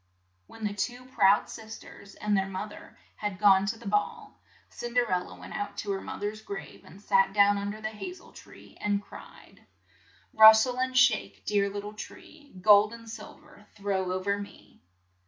When 0.47 0.63
the 0.63 0.73
two 0.73 1.05
proud 1.05 1.47
sis 1.47 1.77
ters 1.77 2.15
and 2.15 2.35
their 2.35 2.47
moth 2.47 2.71
er 2.71 2.97
had 3.17 3.37
gone 3.37 3.67
to 3.67 3.77
the 3.77 3.85
ball, 3.85 4.41
Cin 4.67 4.95
der 4.95 5.05
el 5.05 5.27
la 5.27 5.35
went 5.37 5.53
out 5.53 5.77
to 5.77 5.91
her 5.91 6.01
moth 6.01 6.23
er's 6.23 6.41
grave, 6.41 6.83
and 6.85 6.99
sat 6.99 7.33
down 7.33 7.59
un 7.59 7.69
der 7.69 7.81
the 7.81 7.91
ha 7.91 8.11
zel 8.11 8.31
tree, 8.31 8.75
and 8.81 9.03
cried, 9.03 9.63
CINDERELLA 10.33 10.33
101" 10.33 10.41
Rus 10.47 10.63
tle 10.63 10.79
and 10.79 10.97
shake, 10.97 11.45
dear 11.45 11.69
lit 11.69 11.83
tle 11.83 11.93
tree; 11.93 12.51
Gold 12.61 12.93
and 12.93 13.07
sil 13.13 13.37
ver 13.37 13.67
throw 13.75 14.11
o 14.11 14.17
ver 14.23 14.39
me." 14.39 14.81